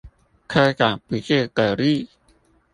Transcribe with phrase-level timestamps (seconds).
[0.03, 0.13] 蚵仔不是
[1.49, 2.07] 蛤蠣